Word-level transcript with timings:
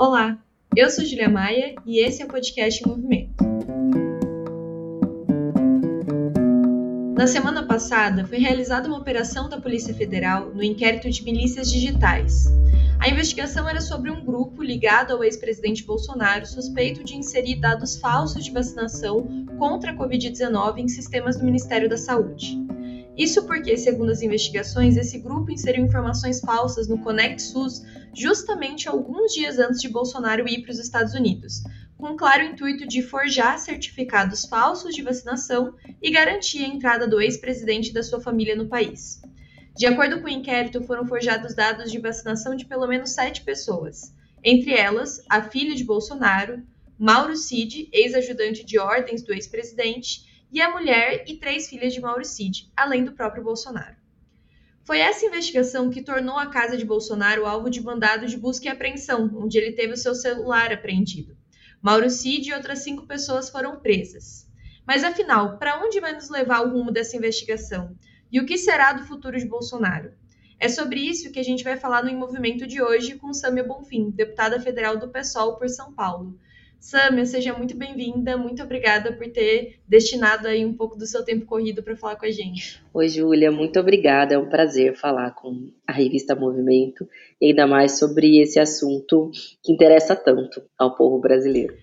Olá, 0.00 0.38
eu 0.74 0.88
sou 0.88 1.04
Julia 1.04 1.28
Maia 1.28 1.74
e 1.84 2.02
esse 2.02 2.22
é 2.22 2.24
o 2.24 2.28
podcast 2.28 2.88
Movimento. 2.88 3.44
Na 7.14 7.26
semana 7.26 7.66
passada, 7.66 8.24
foi 8.24 8.38
realizada 8.38 8.88
uma 8.88 8.96
operação 8.96 9.46
da 9.46 9.60
Polícia 9.60 9.92
Federal 9.92 10.54
no 10.54 10.62
inquérito 10.62 11.10
de 11.10 11.22
milícias 11.22 11.70
digitais. 11.70 12.46
A 12.98 13.10
investigação 13.10 13.68
era 13.68 13.82
sobre 13.82 14.10
um 14.10 14.24
grupo 14.24 14.62
ligado 14.62 15.12
ao 15.12 15.22
ex-presidente 15.22 15.84
Bolsonaro 15.84 16.46
suspeito 16.46 17.04
de 17.04 17.14
inserir 17.14 17.56
dados 17.56 17.98
falsos 17.98 18.42
de 18.42 18.50
vacinação 18.50 19.46
contra 19.58 19.90
a 19.90 19.94
Covid-19 19.94 20.78
em 20.78 20.88
sistemas 20.88 21.36
do 21.36 21.44
Ministério 21.44 21.90
da 21.90 21.98
Saúde. 21.98 22.58
Isso 23.20 23.44
porque, 23.44 23.76
segundo 23.76 24.12
as 24.12 24.22
investigações, 24.22 24.96
esse 24.96 25.18
grupo 25.18 25.50
inseriu 25.50 25.84
informações 25.84 26.40
falsas 26.40 26.88
no 26.88 27.02
Conect 27.02 27.42
SUS 27.42 27.82
justamente 28.14 28.88
alguns 28.88 29.34
dias 29.34 29.58
antes 29.58 29.78
de 29.78 29.90
Bolsonaro 29.90 30.48
ir 30.48 30.62
para 30.62 30.72
os 30.72 30.78
Estados 30.78 31.12
Unidos, 31.12 31.62
com 31.98 32.12
o 32.12 32.16
claro 32.16 32.42
intuito 32.42 32.88
de 32.88 33.02
forjar 33.02 33.58
certificados 33.58 34.46
falsos 34.46 34.94
de 34.94 35.02
vacinação 35.02 35.74
e 36.00 36.10
garantir 36.10 36.64
a 36.64 36.68
entrada 36.68 37.06
do 37.06 37.20
ex-presidente 37.20 37.90
e 37.90 37.92
da 37.92 38.02
sua 38.02 38.22
família 38.22 38.56
no 38.56 38.68
país. 38.68 39.20
De 39.76 39.84
acordo 39.84 40.22
com 40.22 40.26
o 40.26 40.30
inquérito, 40.30 40.82
foram 40.84 41.06
forjados 41.06 41.54
dados 41.54 41.92
de 41.92 41.98
vacinação 41.98 42.56
de 42.56 42.64
pelo 42.64 42.86
menos 42.86 43.10
sete 43.10 43.42
pessoas, 43.42 44.14
entre 44.42 44.72
elas 44.72 45.22
a 45.28 45.42
filha 45.42 45.74
de 45.74 45.84
Bolsonaro, 45.84 46.62
Mauro 46.98 47.36
Cid, 47.36 47.86
ex-ajudante 47.92 48.64
de 48.64 48.78
ordens 48.78 49.22
do 49.22 49.34
ex-presidente, 49.34 50.29
e 50.52 50.60
a 50.60 50.70
mulher 50.70 51.24
e 51.26 51.36
três 51.36 51.68
filhas 51.68 51.92
de 51.92 52.00
Mauro 52.00 52.24
Cid, 52.24 52.70
além 52.76 53.04
do 53.04 53.12
próprio 53.12 53.44
Bolsonaro. 53.44 53.96
Foi 54.82 54.98
essa 54.98 55.24
investigação 55.26 55.90
que 55.90 56.02
tornou 56.02 56.36
a 56.36 56.46
casa 56.46 56.76
de 56.76 56.84
Bolsonaro 56.84 57.46
alvo 57.46 57.70
de 57.70 57.80
mandado 57.80 58.26
de 58.26 58.36
busca 58.36 58.66
e 58.66 58.68
apreensão, 58.68 59.30
onde 59.36 59.58
ele 59.58 59.72
teve 59.72 59.92
o 59.92 59.96
seu 59.96 60.14
celular 60.14 60.72
apreendido. 60.72 61.36
Mauro 61.80 62.10
Cid 62.10 62.48
e 62.48 62.52
outras 62.52 62.80
cinco 62.80 63.06
pessoas 63.06 63.48
foram 63.48 63.78
presas. 63.78 64.48
Mas 64.86 65.04
afinal, 65.04 65.58
para 65.58 65.82
onde 65.84 66.00
vai 66.00 66.12
nos 66.12 66.28
levar 66.28 66.60
o 66.62 66.70
rumo 66.70 66.90
dessa 66.90 67.16
investigação? 67.16 67.96
E 68.32 68.40
o 68.40 68.46
que 68.46 68.58
será 68.58 68.92
do 68.92 69.04
futuro 69.04 69.38
de 69.38 69.46
Bolsonaro? 69.46 70.12
É 70.58 70.68
sobre 70.68 71.00
isso 71.00 71.30
que 71.30 71.38
a 71.38 71.44
gente 71.44 71.64
vai 71.64 71.76
falar 71.76 72.02
no 72.02 72.10
Em 72.10 72.16
Movimento 72.16 72.66
de 72.66 72.82
hoje 72.82 73.14
com 73.14 73.32
Samia 73.32 73.64
Bonfim, 73.64 74.10
deputada 74.10 74.60
federal 74.60 74.98
do 74.98 75.08
PSOL 75.08 75.56
por 75.56 75.68
São 75.68 75.92
Paulo. 75.92 76.38
Samia, 76.80 77.26
seja 77.26 77.52
muito 77.52 77.76
bem-vinda. 77.76 78.38
Muito 78.38 78.62
obrigada 78.62 79.12
por 79.12 79.30
ter 79.30 79.78
destinado 79.86 80.48
aí 80.48 80.64
um 80.64 80.72
pouco 80.72 80.96
do 80.96 81.06
seu 81.06 81.22
tempo 81.22 81.44
corrido 81.44 81.82
para 81.82 81.94
falar 81.94 82.16
com 82.16 82.24
a 82.24 82.30
gente. 82.30 82.82
Oi, 82.94 83.06
Júlia, 83.06 83.52
muito 83.52 83.78
obrigada. 83.78 84.34
É 84.34 84.38
um 84.38 84.48
prazer 84.48 84.96
falar 84.96 85.32
com 85.32 85.70
a 85.86 85.92
revista 85.92 86.34
Movimento, 86.34 87.06
e 87.38 87.48
ainda 87.48 87.66
mais 87.66 87.98
sobre 87.98 88.40
esse 88.40 88.58
assunto 88.58 89.30
que 89.62 89.72
interessa 89.72 90.16
tanto 90.16 90.62
ao 90.78 90.96
povo 90.96 91.20
brasileiro. 91.20 91.76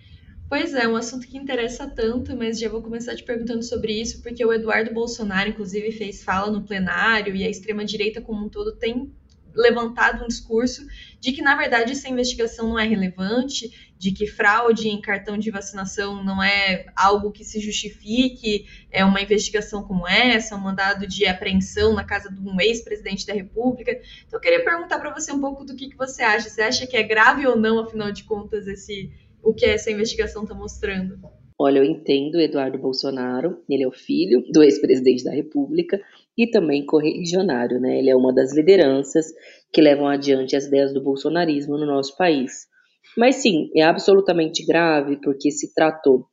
Pois 0.50 0.74
é, 0.74 0.88
um 0.88 0.96
assunto 0.96 1.28
que 1.28 1.38
interessa 1.38 1.88
tanto, 1.88 2.36
mas 2.36 2.58
já 2.58 2.68
vou 2.68 2.82
começar 2.82 3.16
te 3.16 3.24
perguntando 3.24 3.62
sobre 3.62 4.02
isso, 4.02 4.24
porque 4.24 4.44
o 4.44 4.52
Eduardo 4.52 4.92
Bolsonaro, 4.94 5.50
inclusive, 5.50 5.92
fez 5.92 6.24
fala 6.24 6.52
no 6.52 6.64
plenário 6.66 7.36
e 7.36 7.44
a 7.44 7.50
extrema-direita 7.50 8.20
como 8.20 8.46
um 8.46 8.50
todo 8.50 8.76
tem 8.76 9.14
levantado 9.58 10.24
um 10.24 10.28
discurso 10.28 10.86
de 11.20 11.32
que, 11.32 11.42
na 11.42 11.56
verdade, 11.56 11.92
essa 11.92 12.08
investigação 12.08 12.70
não 12.70 12.80
é 12.80 12.88
relevante, 12.88 13.87
de 13.98 14.12
que 14.12 14.28
fraude 14.28 14.90
em 14.90 15.02
cartão 15.02 15.38
de 15.38 15.50
vacinação 15.50 16.24
não 16.24 16.42
é 16.42 16.86
algo 16.96 17.32
que 17.32 17.44
se 17.44 17.60
justifique 17.60 18.66
é 18.92 19.04
uma 19.04 19.22
investigação 19.22 19.84
como 19.84 20.08
essa, 20.08 20.56
um 20.56 20.60
mandado 20.60 21.08
de 21.08 21.26
apreensão 21.26 21.94
na 21.94 22.04
casa 22.04 22.30
de 22.30 22.40
um 22.40 22.60
ex-presidente 22.62 23.26
da 23.26 23.34
República. 23.34 23.92
Então, 23.92 24.38
eu 24.38 24.40
queria 24.40 24.64
perguntar 24.64 25.00
para 25.00 25.14
você 25.14 25.32
um 25.32 25.42
pouco 25.42 25.66
do 25.66 25.76
que, 25.76 25.90
que 25.90 25.98
você 25.98 26.22
acha. 26.22 26.50
Você 26.50 26.62
acha 26.62 26.86
que 26.86 26.96
é 26.96 27.04
grave 27.04 27.48
ou 27.48 27.58
não, 27.58 27.80
afinal 27.80 28.12
de 28.12 28.24
contas, 28.24 28.68
esse 28.68 29.12
o 29.44 29.54
que 29.54 29.66
essa 29.66 29.90
investigação 29.90 30.44
está 30.44 30.54
mostrando? 30.54 31.20
Olha, 31.60 31.80
eu 31.80 31.84
entendo 31.84 32.40
Eduardo 32.40 32.78
Bolsonaro, 32.78 33.64
ele 33.68 33.84
é 33.84 33.88
o 33.88 33.92
filho 33.92 34.44
do 34.52 34.62
ex-presidente 34.62 35.24
da 35.24 35.32
República 35.32 36.00
e 36.38 36.46
também 36.46 36.86
correligionário, 36.86 37.80
né? 37.80 37.98
Ele 37.98 38.12
é 38.12 38.16
uma 38.16 38.34
das 38.34 38.54
lideranças 38.54 39.26
que 39.74 39.82
levam 39.82 40.08
adiante 40.08 40.56
as 40.56 40.66
ideias 40.66 40.94
do 40.94 41.02
bolsonarismo 41.02 41.78
no 41.78 41.86
nosso 41.86 42.16
país. 42.16 42.68
Mas 43.18 43.38
sim, 43.38 43.70
é 43.76 43.82
absolutamente 43.82 44.66
grave 44.66 45.20
porque 45.22 45.52
se 45.52 45.74
tratou 45.74 46.28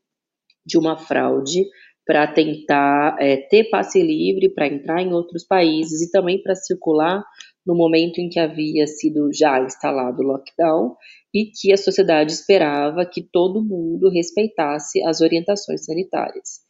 de 0.67 0.79
uma 0.79 0.99
fraude 0.99 1.65
para 2.07 2.27
tentar 2.27 3.17
é, 3.19 3.37
ter 3.37 3.71
passe 3.71 4.03
livre 4.03 4.53
para 4.53 4.67
entrar 4.67 5.01
em 5.01 5.13
outros 5.13 5.47
países 5.47 6.03
e 6.03 6.11
também 6.11 6.43
para 6.43 6.55
circular 6.55 7.25
no 7.67 7.75
momento 7.75 8.19
em 8.19 8.29
que 8.29 8.39
havia 8.39 8.87
sido 8.87 9.31
já 9.33 9.59
instalado 9.63 10.21
o 10.21 10.27
lockdown 10.27 10.95
e 11.33 11.47
que 11.47 11.73
a 11.73 11.79
sociedade 11.79 12.33
esperava 12.33 13.07
que 13.07 13.23
todo 13.23 13.65
mundo 13.65 14.11
respeitasse 14.11 15.03
as 15.05 15.23
orientações 15.23 15.87
sanitárias. 15.87 16.61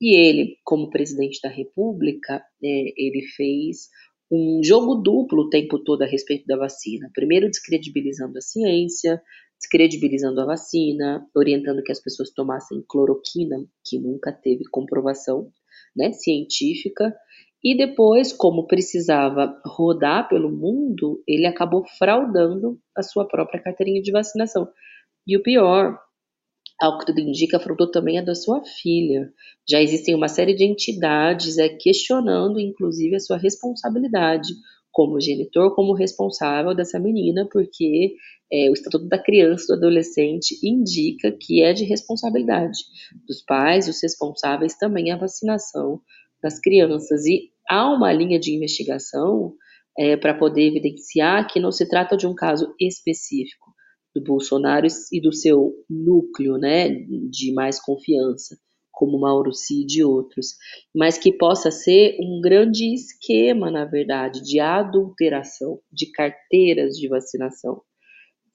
E 0.00 0.14
ele, 0.16 0.56
como 0.64 0.90
presidente 0.90 1.38
da 1.42 1.48
República, 1.48 2.42
é, 2.62 2.92
ele 2.96 3.22
fez 3.36 3.88
um 4.32 4.60
jogo 4.64 4.96
duplo 4.96 5.42
o 5.42 5.50
tempo 5.50 5.78
todo 5.78 6.02
a 6.02 6.06
respeito 6.06 6.46
da 6.46 6.56
vacina. 6.56 7.10
Primeiro, 7.14 7.48
descredibilizando 7.48 8.38
a 8.38 8.40
ciência, 8.40 9.20
descredibilizando 9.60 10.40
a 10.40 10.46
vacina, 10.46 11.26
orientando 11.36 11.82
que 11.82 11.92
as 11.92 12.00
pessoas 12.00 12.30
tomassem 12.30 12.82
cloroquina, 12.88 13.56
que 13.84 13.98
nunca 13.98 14.32
teve 14.32 14.64
comprovação 14.70 15.50
né, 15.94 16.12
científica, 16.12 17.14
e 17.62 17.76
depois, 17.76 18.32
como 18.32 18.66
precisava 18.66 19.60
rodar 19.66 20.28
pelo 20.28 20.50
mundo, 20.50 21.22
ele 21.28 21.46
acabou 21.46 21.84
fraudando 21.98 22.80
a 22.96 23.02
sua 23.02 23.28
própria 23.28 23.62
carteirinha 23.62 24.00
de 24.00 24.10
vacinação. 24.10 24.66
E 25.26 25.36
o 25.36 25.42
pior, 25.42 25.98
ao 26.80 26.98
que 26.98 27.04
tudo 27.04 27.20
indica, 27.20 27.60
fraudou 27.60 27.90
também 27.90 28.18
a 28.18 28.22
da 28.22 28.34
sua 28.34 28.62
filha. 28.64 29.30
Já 29.68 29.82
existem 29.82 30.14
uma 30.14 30.28
série 30.28 30.54
de 30.54 30.64
entidades 30.64 31.58
é, 31.58 31.68
questionando, 31.68 32.58
inclusive, 32.58 33.16
a 33.16 33.20
sua 33.20 33.36
responsabilidade 33.36 34.54
como 34.92 35.20
genitor, 35.20 35.74
como 35.74 35.94
responsável 35.94 36.74
dessa 36.74 36.98
menina, 36.98 37.48
porque 37.50 38.14
é, 38.52 38.68
o 38.68 38.72
Estatuto 38.72 39.06
da 39.06 39.22
Criança 39.22 39.64
e 39.64 39.66
do 39.68 39.74
Adolescente 39.74 40.58
indica 40.62 41.30
que 41.30 41.62
é 41.62 41.72
de 41.72 41.84
responsabilidade 41.84 42.78
dos 43.26 43.42
pais, 43.42 43.88
os 43.88 44.02
responsáveis 44.02 44.76
também 44.76 45.12
a 45.12 45.16
vacinação 45.16 46.00
das 46.42 46.58
crianças. 46.58 47.24
E 47.26 47.50
há 47.68 47.88
uma 47.88 48.12
linha 48.12 48.38
de 48.38 48.54
investigação 48.54 49.54
é, 49.98 50.16
para 50.16 50.34
poder 50.34 50.68
evidenciar 50.68 51.46
que 51.46 51.60
não 51.60 51.70
se 51.70 51.88
trata 51.88 52.16
de 52.16 52.26
um 52.26 52.34
caso 52.34 52.74
específico 52.80 53.70
do 54.14 54.22
Bolsonaro 54.22 54.86
e 55.12 55.20
do 55.20 55.32
seu 55.32 55.72
núcleo 55.88 56.58
né, 56.58 56.88
de 56.88 57.52
mais 57.52 57.80
confiança, 57.80 58.56
como 59.00 59.18
Mauro 59.18 59.54
Cid 59.54 60.00
e 60.00 60.04
outros, 60.04 60.58
mas 60.94 61.16
que 61.16 61.32
possa 61.32 61.70
ser 61.70 62.18
um 62.20 62.38
grande 62.38 62.92
esquema, 62.92 63.70
na 63.70 63.86
verdade, 63.86 64.42
de 64.42 64.60
adulteração 64.60 65.80
de 65.90 66.12
carteiras 66.12 66.98
de 66.98 67.08
vacinação. 67.08 67.80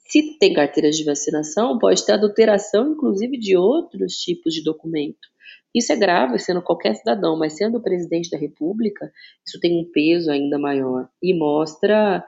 Se 0.07 0.38
tem 0.38 0.53
carteiras 0.53 0.95
de 0.95 1.03
vacinação, 1.03 1.79
pode 1.79 2.05
ter 2.05 2.11
adulteração, 2.11 2.91
inclusive, 2.91 3.39
de 3.39 3.57
outros 3.57 4.17
tipos 4.17 4.53
de 4.53 4.63
documento. 4.63 5.28
Isso 5.73 5.91
é 5.91 5.95
grave 5.95 6.38
sendo 6.38 6.61
qualquer 6.61 6.94
cidadão, 6.94 7.35
mas 7.35 7.57
sendo 7.57 7.79
o 7.79 7.81
presidente 7.81 8.29
da 8.29 8.38
República, 8.38 9.11
isso 9.44 9.59
tem 9.59 9.79
um 9.79 9.91
peso 9.91 10.29
ainda 10.29 10.59
maior 10.59 11.09
e 11.23 11.34
mostra 11.34 12.23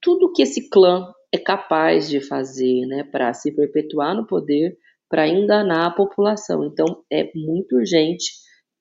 tudo 0.00 0.32
que 0.32 0.42
esse 0.42 0.70
clã 0.70 1.12
é 1.30 1.36
capaz 1.36 2.08
de 2.08 2.18
fazer, 2.18 2.86
né, 2.86 3.04
para 3.04 3.34
se 3.34 3.52
perpetuar 3.52 4.16
no 4.16 4.26
poder, 4.26 4.78
para 5.08 5.28
enganar 5.28 5.86
a 5.86 5.90
população. 5.90 6.64
Então, 6.64 7.02
é 7.10 7.30
muito 7.34 7.76
urgente 7.76 8.32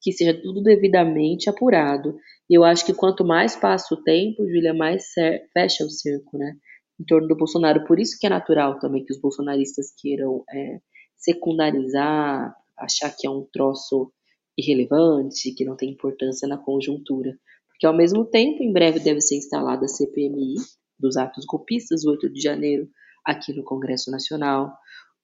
que 0.02 0.12
seja 0.12 0.34
tudo 0.42 0.62
devidamente 0.62 1.50
apurado. 1.50 2.16
E 2.50 2.58
eu 2.58 2.64
acho 2.64 2.86
que 2.86 2.94
quanto 2.94 3.26
mais 3.26 3.56
passa 3.56 3.94
o 3.94 4.04
tempo, 4.04 4.48
Júlia, 4.48 4.74
mais 4.74 5.06
fecha 5.54 5.84
o 5.84 5.90
circo, 5.90 6.38
né, 6.38 6.54
em 7.00 7.06
torno 7.06 7.28
do 7.28 7.36
Bolsonaro. 7.36 7.86
Por 7.86 8.00
isso 8.00 8.18
que 8.20 8.28
é 8.28 8.30
natural 8.30 8.80
também 8.80 9.04
que 9.04 9.14
os 9.14 9.20
bolsonaristas 9.20 9.88
queiram 10.00 10.44
é, 10.54 10.80
secundarizar 11.16 12.56
achar 12.78 13.10
que 13.16 13.26
é 13.26 13.30
um 13.30 13.46
troço 13.52 14.12
irrelevante, 14.58 15.54
que 15.54 15.66
não 15.66 15.76
tem 15.76 15.92
importância 15.92 16.48
na 16.48 16.58
conjuntura. 16.58 17.38
Porque, 17.70 17.86
ao 17.86 17.96
mesmo 17.96 18.26
tempo, 18.26 18.64
em 18.64 18.72
breve 18.72 19.00
deve 19.00 19.22
ser 19.22 19.38
instalada 19.38 19.86
a 19.86 19.90
CPMI 19.90 20.56
dos 21.00 21.18
atos 21.18 21.46
golpistas, 21.46 22.06
8 22.06 22.30
de 22.32 22.42
janeiro, 22.42 22.88
aqui 23.26 23.54
no 23.54 23.64
Congresso 23.64 24.10
Nacional. 24.10 24.76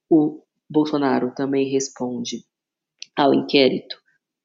O 0.09 0.41
Bolsonaro 0.69 1.33
também 1.35 1.69
responde 1.69 2.43
ao 3.15 3.33
inquérito 3.33 3.95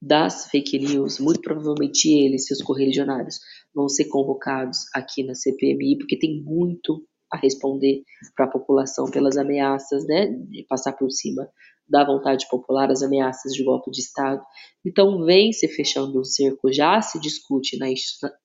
das 0.01 0.47
fake 0.51 0.79
news. 0.79 1.19
Muito 1.19 1.41
provavelmente 1.41 2.09
ele 2.09 2.37
e 2.37 2.41
seus 2.41 2.63
correligionários 2.63 3.41
vão 3.75 3.89
ser 3.89 4.07
convocados 4.07 4.79
aqui 4.95 5.25
na 5.25 5.35
CPMI, 5.35 5.99
porque 5.99 6.19
tem 6.19 6.43
muito 6.43 7.03
a 7.33 7.37
responder 7.37 8.03
para 8.35 8.47
a 8.47 8.51
população 8.51 9.11
pelas 9.11 9.37
ameaças, 9.37 10.07
né, 10.07 10.27
de 10.27 10.65
passar 10.69 10.93
por 10.93 11.11
cima 11.11 11.49
da 11.89 12.05
vontade 12.05 12.47
popular, 12.51 12.91
as 12.91 13.03
ameaças 13.03 13.53
de 13.55 13.65
golpe 13.65 13.91
de 13.91 14.01
Estado. 14.01 14.43
Então, 14.85 15.25
vem 15.25 15.53
se 15.53 15.67
fechando 15.69 16.21
um 16.21 16.25
cerco, 16.25 16.71
já 16.73 17.01
se 17.01 17.19
discute 17.19 17.79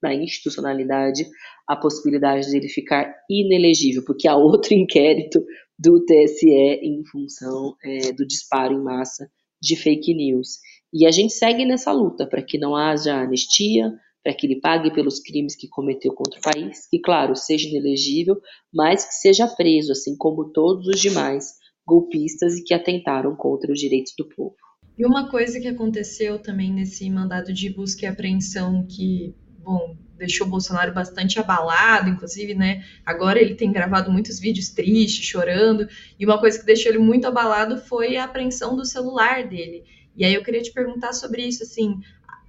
na 0.02 0.14
institucionalidade 0.14 1.26
a 1.68 1.76
possibilidade 1.76 2.50
de 2.50 2.58
ele 2.58 2.70
ficar 2.70 3.14
inelegível, 3.30 4.04
porque 4.06 4.28
há 4.28 4.36
outro 4.36 4.74
inquérito 4.76 5.44
do 5.78 6.04
TSE 6.06 6.50
em 6.50 7.04
função 7.06 7.76
é, 7.84 8.12
do 8.12 8.26
disparo 8.26 8.74
em 8.74 8.84
massa 8.84 9.30
de 9.62 9.76
fake 9.76 10.14
news. 10.14 10.60
E 10.94 11.06
a 11.08 11.12
gente 11.12 11.34
segue 11.34 11.66
nessa 11.66 11.92
luta 11.92 12.28
para 12.28 12.44
que 12.44 12.58
não 12.58 12.76
haja 12.76 13.22
anistia, 13.22 13.92
para 14.24 14.34
que 14.34 14.48
ele 14.48 14.60
pague 14.60 14.94
pelos 14.94 15.20
crimes 15.20 15.56
que 15.56 15.68
cometeu 15.68 16.14
contra 16.14 16.40
o 16.40 16.44
país, 16.44 16.88
que, 16.90 17.00
claro, 17.00 17.36
seja 17.36 17.68
inelegível, 17.68 18.40
mas 18.74 19.06
que 19.06 19.14
seja 19.16 19.48
preso, 19.48 19.92
assim 19.92 20.16
como 20.16 20.52
todos 20.52 20.88
os 20.88 21.00
demais 21.00 21.54
golpistas 21.86 22.56
e 22.58 22.64
que 22.64 22.74
atentaram 22.74 23.36
contra 23.36 23.72
os 23.72 23.80
direitos 23.80 24.14
do 24.18 24.28
povo. 24.30 24.56
E 24.98 25.06
uma 25.06 25.30
coisa 25.30 25.60
que 25.60 25.68
aconteceu 25.68 26.40
também 26.40 26.72
nesse 26.72 27.10
mandado 27.10 27.52
de 27.52 27.70
busca 27.74 28.06
e 28.06 28.08
apreensão 28.08 28.86
que, 28.86 29.36
bom, 29.60 29.98
deixou 30.18 30.48
o 30.48 30.50
Bolsonaro 30.50 30.94
bastante 30.94 31.40
abalado, 31.40 32.10
inclusive, 32.10 32.54
né? 32.54 32.84
Agora 33.06 33.40
ele 33.40 33.56
tem 33.56 33.72
gravado 33.72 34.12
muitos 34.12 34.40
vídeos 34.40 34.70
tristes, 34.70 35.26
chorando, 35.26 35.88
e 36.20 36.26
uma 36.26 36.40
coisa 36.40 36.60
que 36.60 36.66
deixou 36.66 36.92
ele 36.92 37.00
muito 37.00 37.26
abalado 37.26 37.78
foi 37.78 38.18
a 38.18 38.24
apreensão 38.24 38.76
do 38.76 38.86
celular 38.86 39.48
dele. 39.48 39.84
E 40.16 40.24
aí 40.24 40.34
eu 40.34 40.44
queria 40.44 40.62
te 40.62 40.72
perguntar 40.72 41.14
sobre 41.14 41.44
isso, 41.44 41.64
assim, 41.64 42.00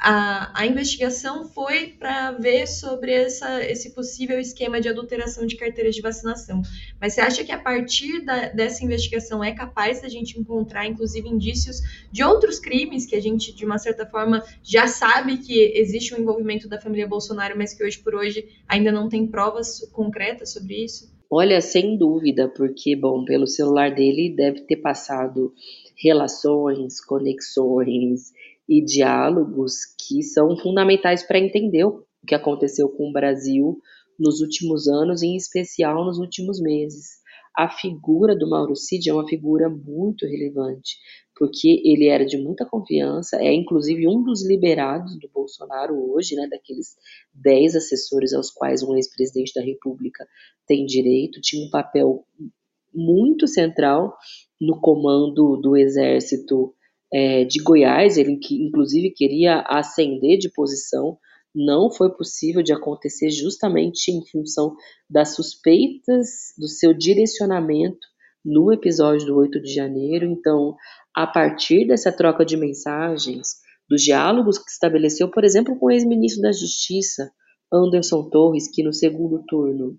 a, 0.06 0.50
a 0.54 0.66
investigação 0.66 1.48
foi 1.48 1.94
para 1.98 2.32
ver 2.32 2.66
sobre 2.66 3.10
essa, 3.10 3.64
esse 3.64 3.94
possível 3.94 4.38
esquema 4.38 4.78
de 4.78 4.86
adulteração 4.86 5.46
de 5.46 5.56
carteiras 5.56 5.94
de 5.94 6.02
vacinação. 6.02 6.60
Mas 7.00 7.14
você 7.14 7.22
acha 7.22 7.42
que 7.42 7.50
a 7.50 7.58
partir 7.58 8.22
da, 8.22 8.50
dessa 8.50 8.84
investigação 8.84 9.42
é 9.42 9.52
capaz 9.52 10.02
da 10.02 10.08
gente 10.10 10.38
encontrar, 10.38 10.86
inclusive, 10.86 11.26
indícios 11.26 11.80
de 12.12 12.22
outros 12.22 12.58
crimes 12.58 13.06
que 13.06 13.16
a 13.16 13.20
gente, 13.20 13.54
de 13.54 13.64
uma 13.64 13.78
certa 13.78 14.04
forma, 14.04 14.44
já 14.62 14.86
sabe 14.86 15.38
que 15.38 15.72
existe 15.74 16.14
um 16.14 16.18
envolvimento 16.18 16.68
da 16.68 16.78
família 16.78 17.08
Bolsonaro, 17.08 17.56
mas 17.56 17.72
que 17.72 17.82
hoje 17.82 17.98
por 17.98 18.14
hoje 18.14 18.46
ainda 18.68 18.92
não 18.92 19.08
tem 19.08 19.26
provas 19.26 19.80
concretas 19.90 20.52
sobre 20.52 20.84
isso? 20.84 21.14
Olha, 21.30 21.62
sem 21.62 21.96
dúvida, 21.96 22.46
porque, 22.46 22.94
bom, 22.94 23.24
pelo 23.24 23.46
celular 23.46 23.94
dele 23.94 24.34
deve 24.36 24.60
ter 24.60 24.76
passado 24.76 25.54
relações, 25.96 27.00
conexões 27.00 28.32
e 28.68 28.84
diálogos 28.84 29.80
que 29.98 30.22
são 30.22 30.56
fundamentais 30.56 31.22
para 31.26 31.38
entender 31.38 31.84
o 31.84 32.04
que 32.26 32.34
aconteceu 32.34 32.88
com 32.88 33.10
o 33.10 33.12
Brasil 33.12 33.78
nos 34.18 34.40
últimos 34.40 34.88
anos, 34.88 35.22
em 35.22 35.36
especial 35.36 36.04
nos 36.04 36.18
últimos 36.18 36.60
meses. 36.60 37.22
A 37.56 37.68
figura 37.68 38.34
do 38.36 38.48
Mauro 38.48 38.74
Cid 38.74 39.08
é 39.08 39.12
uma 39.12 39.28
figura 39.28 39.68
muito 39.68 40.26
relevante, 40.26 40.96
porque 41.36 41.80
ele 41.84 42.08
era 42.08 42.24
de 42.24 42.36
muita 42.36 42.64
confiança, 42.64 43.36
é 43.36 43.52
inclusive 43.52 44.08
um 44.08 44.22
dos 44.24 44.44
liberados 44.44 45.16
do 45.18 45.28
Bolsonaro 45.32 45.94
hoje, 46.12 46.34
né, 46.34 46.48
daqueles 46.48 46.96
dez 47.32 47.76
assessores 47.76 48.32
aos 48.32 48.50
quais 48.50 48.82
um 48.82 48.94
ex-presidente 48.96 49.52
da 49.54 49.62
República 49.62 50.26
tem 50.66 50.84
direito, 50.84 51.40
tinha 51.40 51.64
um 51.64 51.70
papel 51.70 52.24
muito 52.92 53.46
central 53.46 54.16
no 54.60 54.80
comando 54.80 55.56
do 55.56 55.76
exército 55.76 56.73
é, 57.14 57.44
de 57.44 57.62
Goiás, 57.62 58.18
ele 58.18 58.36
que 58.38 58.56
inclusive 58.56 59.12
queria 59.12 59.60
ascender 59.68 60.36
de 60.36 60.50
posição, 60.50 61.16
não 61.54 61.88
foi 61.88 62.12
possível 62.12 62.60
de 62.60 62.72
acontecer 62.72 63.30
justamente 63.30 64.10
em 64.10 64.26
função 64.26 64.74
das 65.08 65.36
suspeitas 65.36 66.52
do 66.58 66.66
seu 66.66 66.92
direcionamento 66.92 68.04
no 68.44 68.72
episódio 68.72 69.28
do 69.28 69.36
8 69.36 69.62
de 69.62 69.72
janeiro. 69.72 70.26
Então, 70.26 70.74
a 71.14 71.24
partir 71.24 71.86
dessa 71.86 72.10
troca 72.10 72.44
de 72.44 72.56
mensagens, 72.56 73.60
dos 73.88 74.02
diálogos 74.02 74.58
que 74.58 74.68
estabeleceu, 74.68 75.30
por 75.30 75.44
exemplo, 75.44 75.78
com 75.78 75.86
o 75.86 75.90
ex-ministro 75.92 76.42
da 76.42 76.50
Justiça, 76.50 77.30
Anderson 77.72 78.28
Torres, 78.28 78.68
que 78.68 78.82
no 78.82 78.92
segundo 78.92 79.44
turno 79.46 79.96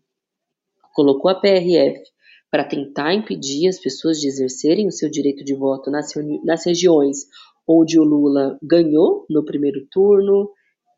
colocou 0.93 1.31
a 1.31 1.35
PRF 1.35 2.01
para 2.51 2.63
tentar 2.63 3.13
impedir 3.13 3.67
as 3.67 3.79
pessoas 3.79 4.19
de 4.19 4.27
exercerem 4.27 4.87
o 4.87 4.91
seu 4.91 5.09
direito 5.09 5.43
de 5.43 5.55
voto 5.55 5.91
nas, 5.91 6.13
nas 6.43 6.65
regiões 6.65 7.25
onde 7.67 7.99
o 7.99 8.03
Lula 8.03 8.57
ganhou 8.61 9.25
no 9.29 9.43
primeiro 9.43 9.85
turno, 9.91 10.51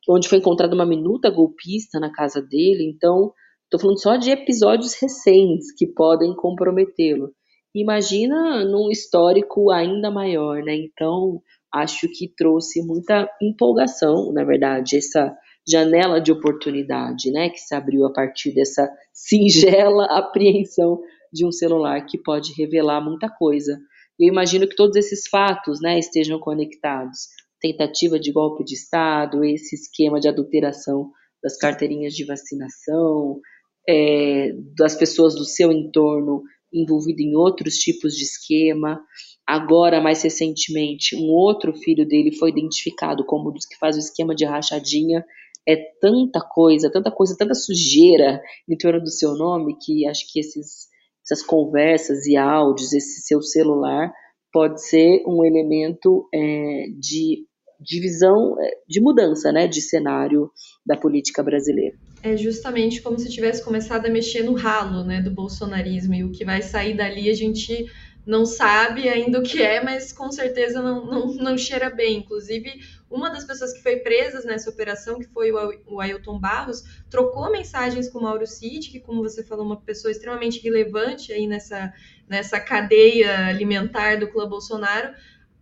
onde 0.10 0.28
foi 0.28 0.38
encontrada 0.38 0.76
uma 0.76 0.86
minuta 0.86 1.30
golpista 1.30 2.00
na 2.00 2.12
casa 2.12 2.42
dele. 2.42 2.84
Então, 2.84 3.32
estou 3.64 3.80
falando 3.80 4.02
só 4.02 4.16
de 4.18 4.32
episódios 4.32 4.94
recentes 5.02 5.74
que 5.76 5.88
podem 5.88 6.36
comprometê-lo. 6.36 7.32
Imagina 7.74 8.66
num 8.66 8.90
histórico 8.90 9.72
ainda 9.72 10.10
maior, 10.10 10.64
né? 10.64 10.76
Então, 10.76 11.42
acho 11.74 12.08
que 12.10 12.34
trouxe 12.36 12.82
muita 12.86 13.30
empolgação, 13.42 14.32
na 14.34 14.44
verdade, 14.44 14.98
essa 14.98 15.36
janela 15.68 16.22
de 16.22 16.32
oportunidade, 16.32 17.30
né, 17.30 17.50
que 17.50 17.60
se 17.60 17.76
abriu 17.76 18.06
a 18.06 18.14
partir 18.14 18.54
dessa 18.54 18.90
singela 19.12 20.06
apreensão 20.06 21.00
de 21.31 21.45
um 21.45 21.51
celular 21.51 22.06
que 22.06 22.18
pode 22.18 22.53
revelar 22.53 23.01
muita 23.01 23.29
coisa. 23.29 23.77
Eu 24.19 24.27
imagino 24.27 24.68
que 24.68 24.75
todos 24.75 24.95
esses 24.95 25.27
fatos 25.29 25.79
né, 25.81 26.00
estejam 26.00 26.39
conectados. 26.39 27.27
Tentativa 27.59 28.19
de 28.19 28.31
golpe 28.31 28.63
de 28.63 28.74
Estado, 28.74 29.44
esse 29.44 29.75
esquema 29.75 30.19
de 30.19 30.27
adulteração 30.27 31.12
das 31.41 31.57
carteirinhas 31.57 32.13
de 32.13 32.25
vacinação, 32.25 33.39
é, 33.88 34.51
das 34.75 34.95
pessoas 34.95 35.35
do 35.35 35.45
seu 35.45 35.71
entorno 35.71 36.44
envolvido 36.74 37.21
em 37.21 37.35
outros 37.35 37.75
tipos 37.75 38.15
de 38.15 38.24
esquema. 38.24 39.01
Agora, 39.45 40.01
mais 40.01 40.21
recentemente, 40.21 41.15
um 41.15 41.29
outro 41.29 41.74
filho 41.74 42.06
dele 42.06 42.35
foi 42.35 42.50
identificado 42.50 43.25
como 43.25 43.50
um 43.50 43.53
dos 43.53 43.65
que 43.65 43.77
faz 43.77 43.95
o 43.95 44.00
esquema 44.00 44.35
de 44.35 44.45
rachadinha. 44.45 45.24
É 45.68 45.75
tanta 46.01 46.41
coisa, 46.41 46.91
tanta 46.91 47.12
coisa, 47.12 47.35
tanta 47.38 47.53
sujeira 47.53 48.41
em 48.69 48.77
torno 48.77 49.01
do 49.01 49.09
seu 49.09 49.33
nome 49.35 49.77
que 49.81 50.07
acho 50.07 50.25
que 50.31 50.39
esses 50.39 50.88
essas 51.29 51.45
conversas 51.45 52.25
e 52.25 52.38
áudios, 52.38 52.94
esse 52.94 53.21
seu 53.21 53.41
celular, 53.41 54.12
pode 54.51 54.81
ser 54.88 55.21
um 55.27 55.44
elemento 55.44 56.27
é, 56.33 56.85
de 56.97 57.45
divisão, 57.79 58.56
é, 58.59 58.71
de 58.88 59.01
mudança, 59.01 59.51
né, 59.51 59.68
de 59.68 59.81
cenário 59.81 60.50
da 60.85 60.95
política 60.97 61.44
brasileira. 61.44 61.95
É 62.24 62.35
justamente 62.35 63.01
como 63.01 63.19
se 63.19 63.29
tivesse 63.29 63.63
começado 63.63 64.07
a 64.07 64.09
mexer 64.09 64.41
no 64.44 64.53
ralo, 64.53 65.03
né, 65.03 65.21
do 65.21 65.29
bolsonarismo 65.29 66.13
e 66.15 66.24
o 66.24 66.31
que 66.31 66.44
vai 66.44 66.62
sair 66.62 66.95
dali 66.95 67.29
a 67.29 67.33
gente 67.33 67.85
não 68.27 68.45
sabe 68.45 69.07
ainda 69.07 69.39
o 69.39 69.41
que 69.44 69.63
é, 69.63 69.81
mas 69.81 70.12
com 70.12 70.29
certeza 70.29 70.81
não, 70.81 71.06
não, 71.06 71.33
não 71.33 71.57
cheira 71.57 71.89
bem. 71.89 72.18
Inclusive, 72.18 72.81
uma 73.09 73.29
das 73.29 73.45
pessoas 73.45 73.71
que 73.71 73.81
foi 73.81 73.97
presas 73.97 74.44
nessa 74.44 74.69
operação, 74.69 75.18
que 75.18 75.27
foi 75.27 75.50
o 75.51 76.01
Ailton 76.01 76.38
Barros, 76.38 76.83
trocou 77.09 77.50
mensagens 77.50 78.09
com 78.09 78.19
o 78.19 78.24
Mauro 78.24 78.45
Cid, 78.45 78.89
que, 78.89 79.00
como 79.00 79.24
você 79.24 79.45
falou, 79.45 79.65
uma 79.65 79.79
pessoa 79.79 80.12
extremamente 80.12 80.62
relevante 80.62 81.31
aí 81.31 81.47
nessa, 81.47 81.94
nessa 82.27 82.59
cadeia 82.59 83.47
alimentar 83.47 84.19
do 84.19 84.27
clã 84.27 84.48
Bolsonaro, 84.48 85.13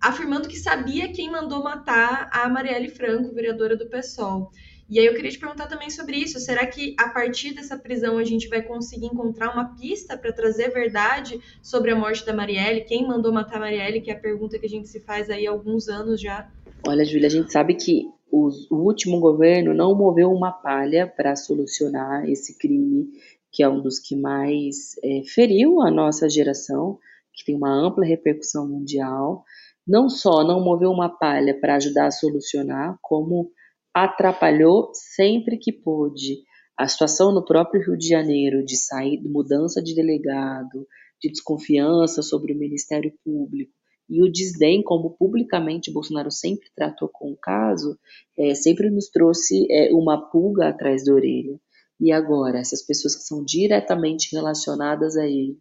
afirmando 0.01 0.47
que 0.47 0.57
sabia 0.57 1.13
quem 1.13 1.29
mandou 1.29 1.63
matar 1.63 2.29
a 2.33 2.49
Marielle 2.49 2.89
Franco, 2.89 3.33
vereadora 3.33 3.77
do 3.77 3.87
PSOL. 3.87 4.51
E 4.87 4.99
aí 4.99 5.05
eu 5.05 5.15
queria 5.15 5.31
te 5.31 5.39
perguntar 5.39 5.67
também 5.67 5.89
sobre 5.89 6.17
isso. 6.17 6.39
Será 6.39 6.65
que 6.65 6.95
a 6.99 7.09
partir 7.09 7.53
dessa 7.53 7.77
prisão 7.77 8.19
a 8.19 8.23
gente 8.23 8.47
vai 8.47 8.61
conseguir 8.61 9.07
encontrar 9.07 9.51
uma 9.51 9.75
pista 9.75 10.15
para 10.15 10.31
trazer 10.31 10.69
verdade 10.69 11.39
sobre 11.61 11.91
a 11.91 11.95
morte 11.95 12.23
da 12.25 12.33
Marielle? 12.33 12.85
Quem 12.85 13.07
mandou 13.07 13.33
matar 13.33 13.57
a 13.57 13.61
Marielle? 13.61 14.01
Que 14.01 14.11
é 14.11 14.13
a 14.13 14.19
pergunta 14.19 14.59
que 14.59 14.65
a 14.65 14.69
gente 14.69 14.87
se 14.87 14.99
faz 14.99 15.29
aí 15.29 15.47
há 15.47 15.51
alguns 15.51 15.87
anos 15.89 16.21
já. 16.21 16.47
Olha, 16.87 17.03
Júlia, 17.03 17.25
a 17.27 17.31
gente 17.31 17.51
sabe 17.51 17.73
que 17.73 18.05
o 18.31 18.75
último 18.75 19.19
governo 19.19 19.73
não 19.73 19.95
moveu 19.95 20.29
uma 20.29 20.51
palha 20.51 21.07
para 21.07 21.35
solucionar 21.35 22.29
esse 22.29 22.57
crime, 22.57 23.07
que 23.51 23.63
é 23.63 23.69
um 23.69 23.81
dos 23.81 23.97
que 23.97 24.15
mais 24.15 24.95
é, 25.03 25.21
feriu 25.23 25.81
a 25.81 25.89
nossa 25.89 26.29
geração, 26.29 26.99
que 27.33 27.45
tem 27.45 27.55
uma 27.55 27.71
ampla 27.71 28.05
repercussão 28.05 28.67
mundial. 28.67 29.43
Não 29.87 30.09
só 30.09 30.43
não 30.43 30.63
moveu 30.63 30.91
uma 30.91 31.09
palha 31.09 31.57
para 31.59 31.75
ajudar 31.75 32.07
a 32.07 32.11
solucionar, 32.11 32.97
como 33.01 33.51
atrapalhou 33.95 34.91
sempre 34.93 35.57
que 35.57 35.71
pôde. 35.71 36.43
A 36.77 36.85
situação 36.85 37.33
no 37.33 37.45
próprio 37.45 37.81
Rio 37.81 37.97
de 37.97 38.09
Janeiro, 38.09 38.65
de 38.65 38.75
sair, 38.75 39.21
mudança 39.23 39.81
de 39.81 39.95
delegado, 39.95 40.85
de 41.21 41.29
desconfiança 41.29 42.21
sobre 42.21 42.51
o 42.51 42.57
Ministério 42.57 43.13
Público 43.23 43.71
e 44.09 44.21
o 44.21 44.31
desdém, 44.31 44.83
como 44.83 45.11
publicamente 45.11 45.91
Bolsonaro 45.91 46.29
sempre 46.29 46.67
tratou 46.75 47.09
com 47.09 47.31
o 47.31 47.37
caso, 47.37 47.97
é, 48.37 48.53
sempre 48.53 48.89
nos 48.89 49.09
trouxe 49.09 49.65
é, 49.71 49.93
uma 49.93 50.29
pulga 50.29 50.67
atrás 50.67 51.05
da 51.05 51.13
orelha. 51.13 51.59
E 51.99 52.11
agora, 52.11 52.59
essas 52.59 52.85
pessoas 52.85 53.15
que 53.15 53.23
são 53.23 53.43
diretamente 53.43 54.35
relacionadas 54.35 55.15
a 55.17 55.25
ele 55.25 55.57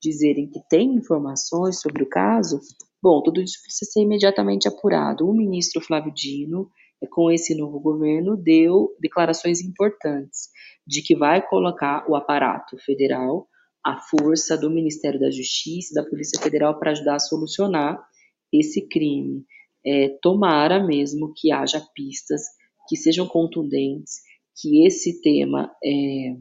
dizerem 0.00 0.48
que 0.48 0.60
têm 0.68 0.94
informações 0.94 1.80
sobre 1.80 2.04
o 2.04 2.08
caso, 2.08 2.60
bom, 3.02 3.20
tudo 3.22 3.40
isso 3.40 3.60
precisa 3.62 3.90
ser 3.90 4.02
imediatamente 4.02 4.68
apurado. 4.68 5.28
O 5.28 5.34
ministro 5.34 5.80
Flávio 5.80 6.12
Dino 6.14 6.70
com 7.06 7.30
esse 7.30 7.54
novo 7.54 7.78
governo, 7.78 8.36
deu 8.36 8.90
declarações 9.00 9.60
importantes 9.60 10.48
de 10.86 11.02
que 11.02 11.14
vai 11.14 11.46
colocar 11.46 12.04
o 12.08 12.16
aparato 12.16 12.76
federal, 12.78 13.46
a 13.84 13.98
força 13.98 14.56
do 14.56 14.70
Ministério 14.70 15.20
da 15.20 15.30
Justiça, 15.30 15.94
da 15.94 16.08
Polícia 16.08 16.40
Federal, 16.42 16.78
para 16.78 16.90
ajudar 16.90 17.16
a 17.16 17.20
solucionar 17.20 18.02
esse 18.52 18.88
crime. 18.88 19.44
É, 19.86 20.08
tomara 20.20 20.84
mesmo 20.84 21.32
que 21.36 21.52
haja 21.52 21.80
pistas 21.94 22.42
que 22.88 22.96
sejam 22.96 23.28
contundentes, 23.28 24.14
que 24.60 24.84
esse 24.86 25.20
tema 25.20 25.70
é, 25.84 26.36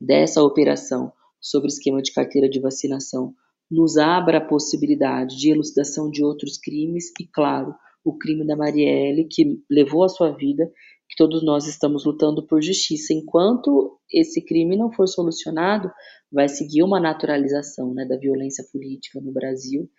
dessa 0.00 0.42
operação 0.42 1.12
sobre 1.40 1.68
esquema 1.68 2.02
de 2.02 2.12
carteira 2.12 2.48
de 2.48 2.58
vacinação 2.58 3.34
nos 3.70 3.96
abra 3.96 4.38
a 4.38 4.44
possibilidade 4.44 5.36
de 5.36 5.50
elucidação 5.50 6.10
de 6.10 6.24
outros 6.24 6.58
crimes 6.58 7.12
e, 7.20 7.26
claro, 7.26 7.74
o 8.04 8.16
crime 8.16 8.46
da 8.46 8.56
Marielle, 8.56 9.28
que 9.30 9.62
levou 9.70 10.04
a 10.04 10.08
sua 10.08 10.30
vida, 10.30 10.66
que 11.08 11.16
todos 11.16 11.44
nós 11.44 11.66
estamos 11.66 12.04
lutando 12.04 12.46
por 12.46 12.62
justiça. 12.62 13.12
Enquanto 13.12 13.98
esse 14.12 14.44
crime 14.44 14.76
não 14.76 14.92
for 14.92 15.06
solucionado, 15.06 15.90
vai 16.32 16.48
seguir 16.48 16.82
uma 16.82 17.00
naturalização 17.00 17.92
né, 17.92 18.04
da 18.04 18.16
violência 18.16 18.64
política 18.72 19.20
no 19.20 19.32
Brasil. 19.32 19.90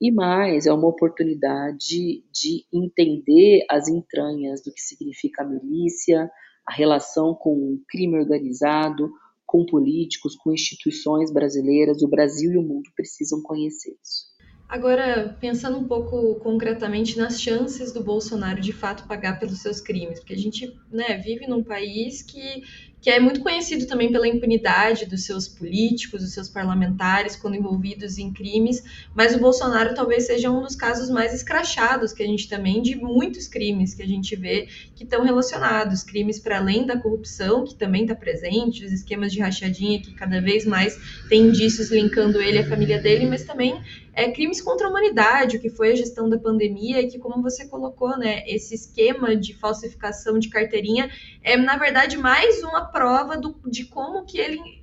E 0.00 0.10
mais, 0.10 0.66
é 0.66 0.72
uma 0.72 0.88
oportunidade 0.88 2.24
de 2.32 2.64
entender 2.72 3.64
as 3.70 3.88
entranhas 3.88 4.62
do 4.62 4.72
que 4.72 4.80
significa 4.80 5.42
a 5.42 5.46
milícia, 5.46 6.30
a 6.66 6.74
relação 6.74 7.34
com 7.34 7.52
o 7.52 7.80
crime 7.88 8.18
organizado, 8.18 9.10
com 9.46 9.66
políticos, 9.66 10.34
com 10.36 10.52
instituições 10.52 11.32
brasileiras, 11.32 12.02
o 12.02 12.08
Brasil 12.08 12.52
e 12.52 12.58
o 12.58 12.62
mundo 12.62 12.90
precisam 12.96 13.42
conhecer 13.42 13.96
isso. 14.02 14.31
Agora, 14.72 15.36
pensando 15.38 15.76
um 15.76 15.86
pouco 15.86 16.36
concretamente 16.36 17.18
nas 17.18 17.38
chances 17.38 17.92
do 17.92 18.02
Bolsonaro 18.02 18.58
de 18.58 18.72
fato 18.72 19.06
pagar 19.06 19.38
pelos 19.38 19.58
seus 19.58 19.82
crimes, 19.82 20.18
porque 20.18 20.32
a 20.32 20.38
gente 20.38 20.74
né, 20.90 21.18
vive 21.18 21.46
num 21.46 21.62
país 21.62 22.22
que 22.22 22.62
que 23.02 23.10
é 23.10 23.18
muito 23.18 23.40
conhecido 23.40 23.84
também 23.84 24.12
pela 24.12 24.28
impunidade 24.28 25.06
dos 25.06 25.24
seus 25.24 25.48
políticos, 25.48 26.22
dos 26.22 26.32
seus 26.32 26.48
parlamentares 26.48 27.34
quando 27.34 27.56
envolvidos 27.56 28.16
em 28.16 28.32
crimes, 28.32 28.80
mas 29.12 29.34
o 29.34 29.40
Bolsonaro 29.40 29.92
talvez 29.92 30.26
seja 30.26 30.48
um 30.52 30.62
dos 30.62 30.76
casos 30.76 31.10
mais 31.10 31.34
escrachados 31.34 32.12
que 32.12 32.22
a 32.22 32.26
gente 32.26 32.48
também 32.48 32.80
de 32.80 32.94
muitos 32.94 33.48
crimes 33.48 33.92
que 33.92 34.04
a 34.04 34.06
gente 34.06 34.36
vê 34.36 34.68
que 34.94 35.02
estão 35.02 35.24
relacionados, 35.24 36.04
crimes 36.04 36.38
para 36.38 36.58
além 36.58 36.86
da 36.86 36.96
corrupção 36.96 37.64
que 37.64 37.74
também 37.74 38.02
está 38.02 38.14
presente, 38.14 38.84
os 38.84 38.92
esquemas 38.92 39.32
de 39.32 39.40
rachadinha 39.40 40.00
que 40.00 40.14
cada 40.14 40.40
vez 40.40 40.64
mais 40.64 40.96
tem 41.28 41.48
indícios 41.48 41.90
linkando 41.90 42.40
ele 42.40 42.58
à 42.58 42.68
família 42.68 43.00
dele, 43.00 43.26
mas 43.26 43.42
também 43.42 43.82
é, 44.14 44.30
crimes 44.30 44.60
contra 44.60 44.86
a 44.86 44.90
humanidade, 44.90 45.56
o 45.56 45.60
que 45.60 45.70
foi 45.70 45.92
a 45.92 45.96
gestão 45.96 46.28
da 46.28 46.38
pandemia, 46.38 47.00
e 47.00 47.08
que, 47.08 47.18
como 47.18 47.42
você 47.42 47.66
colocou, 47.66 48.16
né, 48.18 48.42
esse 48.46 48.74
esquema 48.74 49.34
de 49.34 49.54
falsificação 49.54 50.38
de 50.38 50.48
carteirinha 50.48 51.10
é, 51.42 51.56
na 51.56 51.76
verdade, 51.76 52.16
mais 52.16 52.62
uma 52.62 52.84
prova 52.92 53.36
do, 53.36 53.58
de 53.66 53.86
como 53.86 54.24
que 54.24 54.38
ele 54.38 54.82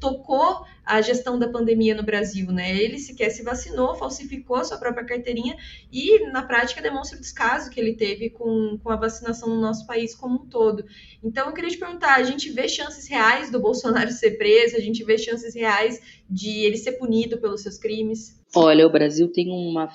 tocou 0.00 0.64
a 0.84 1.00
gestão 1.00 1.38
da 1.38 1.48
pandemia 1.48 1.94
no 1.94 2.02
Brasil, 2.02 2.50
né? 2.50 2.76
Ele 2.76 2.98
sequer 2.98 3.30
se 3.30 3.42
vacinou, 3.42 3.94
falsificou 3.94 4.56
a 4.56 4.64
sua 4.64 4.78
própria 4.78 5.04
carteirinha 5.04 5.56
e, 5.92 6.26
na 6.30 6.42
prática, 6.42 6.82
demonstra 6.82 7.16
o 7.16 7.20
descaso 7.20 7.70
que 7.70 7.80
ele 7.80 7.94
teve 7.94 8.30
com, 8.30 8.78
com 8.82 8.90
a 8.90 8.96
vacinação 8.96 9.48
no 9.48 9.60
nosso 9.60 9.86
país 9.86 10.14
como 10.14 10.42
um 10.42 10.46
todo. 10.46 10.84
Então, 11.22 11.46
eu 11.46 11.54
queria 11.54 11.70
te 11.70 11.78
perguntar: 11.78 12.16
a 12.16 12.22
gente 12.22 12.50
vê 12.50 12.68
chances 12.68 13.08
reais 13.08 13.50
do 13.50 13.60
Bolsonaro 13.60 14.10
ser 14.12 14.32
preso? 14.32 14.76
A 14.76 14.80
gente 14.80 15.04
vê 15.04 15.16
chances 15.16 15.54
reais 15.54 16.00
de 16.28 16.64
ele 16.64 16.76
ser 16.76 16.92
punido 16.92 17.38
pelos 17.38 17.62
seus 17.62 17.78
crimes? 17.78 18.40
Olha, 18.54 18.86
o 18.86 18.92
Brasil 18.92 19.30
tem 19.32 19.50
uma, 19.50 19.88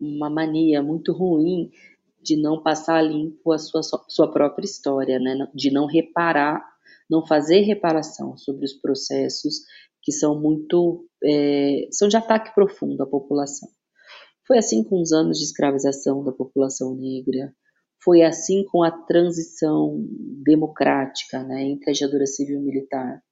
uma 0.00 0.30
mania 0.30 0.82
muito 0.82 1.12
ruim 1.12 1.70
de 2.22 2.36
não 2.36 2.62
passar 2.62 3.02
limpo 3.02 3.52
a 3.52 3.58
sua, 3.58 3.80
sua 3.82 4.30
própria 4.30 4.64
história, 4.64 5.18
né? 5.18 5.48
de 5.54 5.70
não 5.70 5.86
reparar, 5.86 6.62
não 7.08 7.26
fazer 7.26 7.60
reparação 7.60 8.36
sobre 8.36 8.64
os 8.64 8.74
processos 8.74 9.62
que 10.02 10.12
são 10.12 10.40
muito, 10.40 11.06
é, 11.24 11.88
são 11.90 12.08
de 12.08 12.16
ataque 12.16 12.54
profundo 12.54 13.02
à 13.02 13.06
população. 13.06 13.68
Foi 14.46 14.58
assim 14.58 14.82
com 14.82 15.00
os 15.00 15.12
anos 15.12 15.38
de 15.38 15.44
escravização 15.44 16.24
da 16.24 16.32
população 16.32 16.94
negra, 16.94 17.52
foi 18.02 18.22
assim 18.22 18.64
com 18.64 18.82
a 18.82 18.90
transição 18.90 20.02
democrática 20.44 21.42
né, 21.42 21.64
entre 21.64 21.90
a 21.90 21.92
ditadura 21.92 22.26
civil 22.26 22.60
militar 22.60 23.22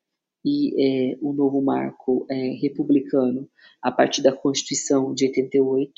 e 0.44 1.12
é, 1.12 1.18
o 1.22 1.32
novo 1.32 1.62
marco 1.62 2.26
é, 2.30 2.34
republicano 2.60 3.48
a 3.82 3.90
partir 3.90 4.22
da 4.22 4.32
Constituição 4.32 5.14
de 5.14 5.26
88 5.26 5.92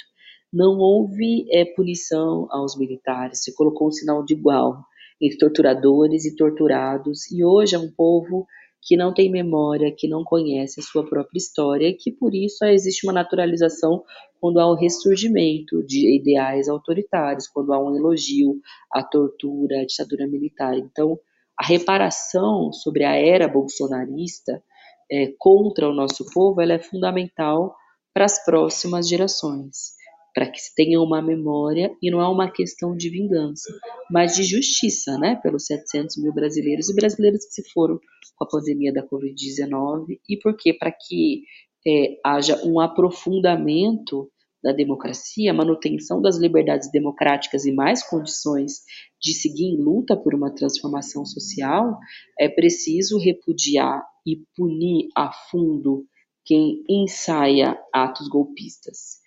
não 0.53 0.79
houve 0.79 1.47
é, 1.51 1.65
punição 1.65 2.47
aos 2.51 2.77
militares, 2.77 3.43
se 3.43 3.55
colocou 3.55 3.89
um 3.89 3.93
sinal 3.93 4.25
de 4.25 4.35
igual 4.35 4.83
entre 5.21 5.39
torturadores 5.39 6.25
e 6.25 6.37
torturados, 6.37 7.31
e 7.31 7.45
hoje 7.45 7.75
é 7.75 7.79
um 7.79 7.91
povo 7.91 8.47
que 8.81 8.97
não 8.97 9.13
tem 9.13 9.31
memória, 9.31 9.95
que 9.95 10.09
não 10.09 10.23
conhece 10.23 10.81
a 10.81 10.83
sua 10.83 11.05
própria 11.05 11.39
história, 11.39 11.89
e 11.89 11.95
que 11.95 12.13
por 12.13 12.35
isso 12.35 12.65
existe 12.65 13.07
uma 13.07 13.13
naturalização 13.13 14.03
quando 14.41 14.61
há 14.61 14.71
o 14.71 14.77
ressurgimento 14.77 15.85
de 15.85 16.17
ideais 16.17 16.69
autoritários, 16.69 17.49
quando 17.49 17.73
há 17.73 17.79
um 17.79 17.97
elogio 17.97 18.61
à 18.93 19.03
tortura, 19.03 19.81
à 19.81 19.85
ditadura 19.85 20.27
militar. 20.29 20.79
Então, 20.79 21.19
a 21.59 21.67
reparação 21.67 22.73
sobre 22.73 23.03
a 23.03 23.17
era 23.17 23.49
bolsonarista 23.49 24.63
é, 25.11 25.33
contra 25.39 25.89
o 25.89 25.95
nosso 25.95 26.25
povo 26.33 26.61
ela 26.61 26.75
é 26.75 26.79
fundamental 26.79 27.75
para 28.15 28.27
as 28.27 28.45
próximas 28.45 29.09
gerações 29.09 29.98
para 30.39 30.49
que 30.49 30.61
se 30.61 30.73
tenha 30.73 31.01
uma 31.01 31.21
memória 31.21 31.93
e 32.01 32.13
não 32.13 32.21
é 32.21 32.29
uma 32.29 32.49
questão 32.49 32.97
de 32.97 33.11
vingança, 33.11 33.77
mas 34.09 34.37
de 34.37 34.45
justiça, 34.45 35.19
né, 35.19 35.35
pelos 35.43 35.67
700 35.67 36.17
mil 36.19 36.33
brasileiros 36.33 36.89
e 36.89 36.95
brasileiras 36.95 37.45
que 37.45 37.55
se 37.55 37.69
foram 37.73 37.99
com 38.37 38.45
a 38.45 38.49
pandemia 38.49 38.93
da 38.93 39.05
Covid-19 39.05 40.21
e 40.29 40.39
porque 40.39 40.73
para 40.73 40.93
que 40.93 41.43
é, 41.85 42.21
haja 42.25 42.65
um 42.65 42.79
aprofundamento 42.79 44.31
da 44.63 44.71
democracia, 44.71 45.53
manutenção 45.53 46.23
das 46.23 46.37
liberdades 46.37 46.89
democráticas 46.93 47.67
e 47.67 47.73
mais 47.73 48.09
condições 48.09 48.83
de 49.21 49.35
seguir 49.35 49.65
em 49.65 49.77
luta 49.77 50.17
por 50.17 50.37
uma 50.37 50.55
transformação 50.55 51.27
social, 51.27 51.99
é 52.39 52.49
preciso 52.49 53.19
repudiar 53.19 54.05
e 54.25 54.37
punir 54.55 55.09
a 55.17 55.33
fundo 55.51 56.07
quem 56.45 56.85
ensaia 56.89 57.77
atos 57.93 58.29
golpistas. 58.29 59.27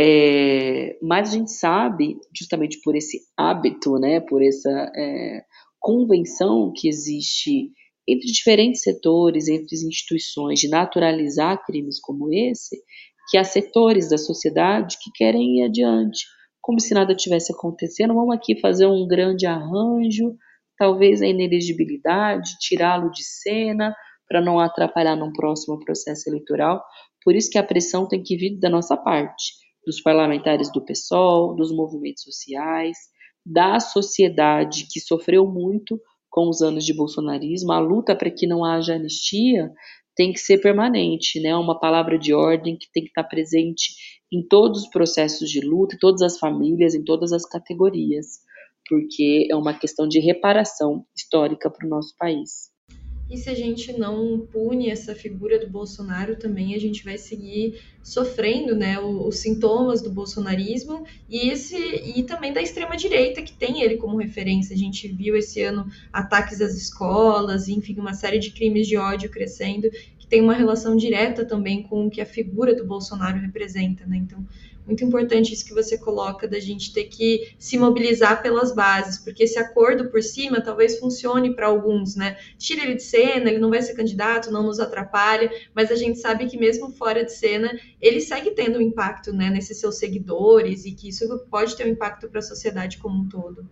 É, 0.00 0.96
mas 1.02 1.30
a 1.30 1.32
gente 1.32 1.50
sabe, 1.50 2.16
justamente 2.32 2.80
por 2.84 2.94
esse 2.94 3.18
hábito, 3.36 3.98
né, 3.98 4.20
por 4.20 4.40
essa 4.40 4.70
é, 4.94 5.42
convenção 5.80 6.72
que 6.72 6.88
existe 6.88 7.72
entre 8.06 8.28
diferentes 8.30 8.82
setores, 8.82 9.48
entre 9.48 9.74
as 9.74 9.82
instituições, 9.82 10.60
de 10.60 10.68
naturalizar 10.68 11.60
crimes 11.66 12.00
como 12.00 12.32
esse, 12.32 12.80
que 13.28 13.36
há 13.36 13.42
setores 13.42 14.08
da 14.08 14.16
sociedade 14.16 14.96
que 15.02 15.10
querem 15.12 15.58
ir 15.58 15.64
adiante, 15.64 16.24
como 16.62 16.80
se 16.80 16.94
nada 16.94 17.12
tivesse 17.12 17.52
acontecendo. 17.52 18.14
Vamos 18.14 18.36
aqui 18.36 18.58
fazer 18.60 18.86
um 18.86 19.04
grande 19.04 19.46
arranjo, 19.46 20.36
talvez 20.78 21.20
a 21.20 21.26
inelegibilidade, 21.26 22.56
tirá-lo 22.60 23.10
de 23.10 23.24
cena, 23.24 23.92
para 24.28 24.40
não 24.40 24.60
atrapalhar 24.60 25.16
num 25.16 25.32
próximo 25.32 25.80
processo 25.80 26.30
eleitoral. 26.30 26.84
Por 27.24 27.34
isso 27.34 27.50
que 27.50 27.58
a 27.58 27.64
pressão 27.64 28.06
tem 28.06 28.22
que 28.22 28.36
vir 28.36 28.60
da 28.60 28.70
nossa 28.70 28.96
parte 28.96 29.67
dos 29.88 30.02
parlamentares 30.02 30.70
do 30.70 30.84
PSOL, 30.84 31.56
dos 31.56 31.72
movimentos 31.72 32.22
sociais, 32.22 32.98
da 33.44 33.80
sociedade 33.80 34.86
que 34.90 35.00
sofreu 35.00 35.46
muito 35.46 35.98
com 36.28 36.46
os 36.50 36.60
anos 36.60 36.84
de 36.84 36.92
bolsonarismo. 36.92 37.72
A 37.72 37.78
luta 37.78 38.14
para 38.14 38.30
que 38.30 38.46
não 38.46 38.62
haja 38.62 38.96
anistia 38.96 39.72
tem 40.14 40.30
que 40.30 40.40
ser 40.40 40.58
permanente, 40.58 41.40
né? 41.40 41.56
Uma 41.56 41.80
palavra 41.80 42.18
de 42.18 42.34
ordem 42.34 42.76
que 42.76 42.86
tem 42.92 43.02
que 43.02 43.08
estar 43.08 43.24
presente 43.24 43.94
em 44.30 44.46
todos 44.46 44.82
os 44.82 44.90
processos 44.90 45.48
de 45.48 45.62
luta, 45.62 45.94
em 45.94 45.98
todas 45.98 46.20
as 46.20 46.38
famílias, 46.38 46.94
em 46.94 47.02
todas 47.02 47.32
as 47.32 47.46
categorias, 47.46 48.40
porque 48.86 49.48
é 49.50 49.56
uma 49.56 49.72
questão 49.72 50.06
de 50.06 50.20
reparação 50.20 51.06
histórica 51.16 51.70
para 51.70 51.86
o 51.86 51.88
nosso 51.88 52.14
país. 52.18 52.68
E 53.30 53.36
se 53.36 53.50
a 53.50 53.54
gente 53.54 53.92
não 53.92 54.40
pune 54.40 54.88
essa 54.88 55.14
figura 55.14 55.58
do 55.58 55.68
Bolsonaro, 55.68 56.36
também 56.36 56.74
a 56.74 56.80
gente 56.80 57.04
vai 57.04 57.18
seguir 57.18 57.78
sofrendo 58.02 58.74
né, 58.74 58.98
os, 58.98 59.38
sintomas 59.38 60.00
do 60.00 60.10
bolsonarismo 60.10 61.04
e, 61.28 61.50
esse, 61.50 61.76
e 61.76 62.22
também 62.22 62.54
da 62.54 62.62
extrema-direita, 62.62 63.42
que 63.42 63.52
tem 63.52 63.82
ele 63.82 63.98
como 63.98 64.16
referência. 64.16 64.74
A 64.74 64.78
gente 64.78 65.06
viu 65.08 65.36
esse 65.36 65.62
ano 65.62 65.86
ataques 66.10 66.62
às 66.62 66.74
escolas, 66.74 67.68
enfim, 67.68 67.98
uma 67.98 68.14
série 68.14 68.38
de 68.38 68.50
crimes 68.50 68.86
de 68.86 68.96
ódio 68.96 69.30
crescendo, 69.30 69.90
que 70.18 70.26
tem 70.26 70.40
uma 70.40 70.54
relação 70.54 70.96
direta 70.96 71.44
também 71.44 71.82
com 71.82 72.06
o 72.06 72.10
que 72.10 72.22
a 72.22 72.26
figura 72.26 72.74
do 72.74 72.86
Bolsonaro 72.86 73.38
representa. 73.38 74.06
Né? 74.06 74.16
Então, 74.16 74.42
muito 74.88 75.04
importante 75.04 75.52
isso 75.52 75.66
que 75.66 75.74
você 75.74 75.98
coloca 75.98 76.48
da 76.48 76.58
gente 76.58 76.94
ter 76.94 77.04
que 77.04 77.54
se 77.58 77.76
mobilizar 77.76 78.42
pelas 78.42 78.74
bases, 78.74 79.22
porque 79.22 79.44
esse 79.44 79.58
acordo 79.58 80.10
por 80.10 80.22
cima 80.22 80.62
talvez 80.62 80.98
funcione 80.98 81.54
para 81.54 81.66
alguns, 81.66 82.16
né? 82.16 82.38
Tira 82.56 82.84
ele 82.84 82.94
de 82.94 83.02
cena, 83.02 83.50
ele 83.50 83.58
não 83.58 83.68
vai 83.68 83.82
ser 83.82 83.94
candidato, 83.94 84.50
não 84.50 84.62
nos 84.62 84.80
atrapalha, 84.80 85.52
mas 85.74 85.92
a 85.92 85.94
gente 85.94 86.18
sabe 86.18 86.46
que 86.46 86.56
mesmo 86.56 86.90
fora 86.90 87.22
de 87.22 87.32
cena, 87.32 87.78
ele 88.00 88.18
segue 88.18 88.52
tendo 88.52 88.78
um 88.78 88.82
impacto, 88.82 89.30
né, 89.30 89.50
nesses 89.50 89.78
seus 89.78 89.98
seguidores 89.98 90.86
e 90.86 90.92
que 90.92 91.10
isso 91.10 91.28
pode 91.50 91.76
ter 91.76 91.86
um 91.86 91.90
impacto 91.90 92.26
para 92.28 92.38
a 92.38 92.42
sociedade 92.42 92.96
como 92.96 93.22
um 93.22 93.28
todo. 93.28 93.68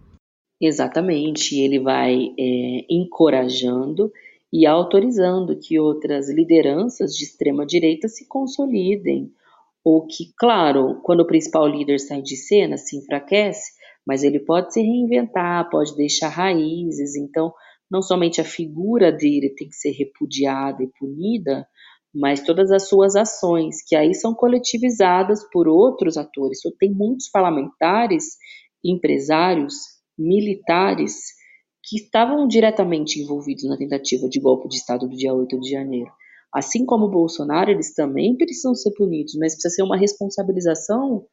Exatamente, 0.60 1.58
ele 1.58 1.80
vai 1.80 2.34
é, 2.38 2.84
encorajando 2.90 4.12
e 4.52 4.66
autorizando 4.66 5.58
que 5.58 5.78
outras 5.78 6.28
lideranças 6.28 7.16
de 7.16 7.24
extrema 7.24 7.64
direita 7.64 8.06
se 8.06 8.28
consolidem 8.28 9.32
ou 9.86 10.04
que, 10.04 10.32
claro, 10.36 11.00
quando 11.04 11.20
o 11.20 11.26
principal 11.28 11.64
líder 11.68 12.00
sai 12.00 12.20
de 12.20 12.36
cena, 12.36 12.76
se 12.76 12.98
enfraquece, 12.98 13.70
mas 14.04 14.24
ele 14.24 14.40
pode 14.40 14.72
se 14.72 14.80
reinventar, 14.80 15.70
pode 15.70 15.94
deixar 15.94 16.28
raízes. 16.28 17.14
Então, 17.14 17.52
não 17.88 18.02
somente 18.02 18.40
a 18.40 18.44
figura 18.44 19.12
dele 19.12 19.54
tem 19.56 19.68
que 19.68 19.76
ser 19.76 19.92
repudiada 19.92 20.82
e 20.82 20.90
punida, 20.98 21.68
mas 22.12 22.42
todas 22.42 22.72
as 22.72 22.88
suas 22.88 23.14
ações, 23.14 23.76
que 23.86 23.94
aí 23.94 24.12
são 24.12 24.34
coletivizadas 24.34 25.48
por 25.52 25.68
outros 25.68 26.16
atores. 26.16 26.58
Tem 26.80 26.92
muitos 26.92 27.28
parlamentares, 27.30 28.38
empresários, 28.84 29.74
militares 30.18 31.14
que 31.84 31.98
estavam 31.98 32.48
diretamente 32.48 33.20
envolvidos 33.20 33.62
na 33.68 33.76
tentativa 33.76 34.28
de 34.28 34.40
golpe 34.40 34.66
de 34.68 34.78
Estado 34.78 35.08
do 35.08 35.16
dia 35.16 35.32
8 35.32 35.60
de 35.60 35.70
janeiro. 35.70 36.10
Assim 36.56 36.86
como 36.86 37.04
o 37.04 37.10
Bolsonaro, 37.10 37.70
eles 37.70 37.92
também 37.92 38.34
precisam 38.34 38.74
ser 38.74 38.90
punidos, 38.94 39.34
mas 39.38 39.52
precisa 39.52 39.74
ser 39.74 39.82
uma 39.82 39.98
responsabilização 39.98 41.26